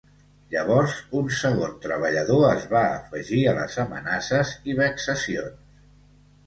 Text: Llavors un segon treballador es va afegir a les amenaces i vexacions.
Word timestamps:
Llavors 0.53 0.95
un 1.19 1.29
segon 1.41 1.75
treballador 1.83 2.47
es 2.47 2.65
va 2.73 2.83
afegir 2.97 3.43
a 3.53 3.57
les 3.61 3.79
amenaces 3.87 4.57
i 4.73 4.81
vexacions. 4.83 5.83